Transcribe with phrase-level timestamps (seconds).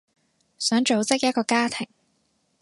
[0.57, 1.87] 想組織一個家庭